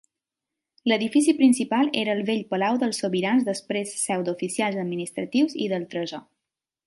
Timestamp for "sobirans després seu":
3.03-4.25